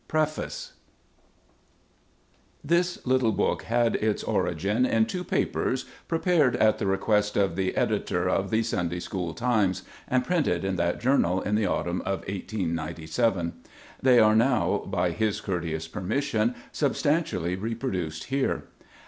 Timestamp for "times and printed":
9.35-10.65